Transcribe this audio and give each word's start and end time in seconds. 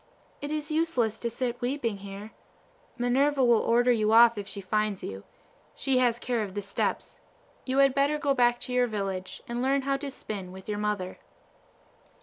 It 0.41 0.49
is 0.49 0.71
useless 0.71 1.19
to 1.19 1.29
sit 1.29 1.61
weeping 1.61 1.97
here. 1.97 2.31
Minerva 2.97 3.43
will 3.43 3.61
order 3.61 3.91
you 3.91 4.11
off 4.13 4.35
if 4.35 4.47
she 4.47 4.59
finds 4.59 5.03
you. 5.03 5.23
She 5.75 5.99
has 5.99 6.17
the 6.19 6.25
care 6.25 6.41
of 6.41 6.55
the 6.55 6.61
steps. 6.63 7.19
You 7.65 7.77
had 7.77 7.93
better 7.93 8.17
go 8.17 8.33
back 8.33 8.59
to 8.61 8.73
your 8.73 8.87
village 8.87 9.43
and 9.47 9.61
learn 9.61 9.81
to 9.83 10.09
spin 10.09 10.51
with 10.51 10.67
your 10.67 10.79
mother." 10.79 11.19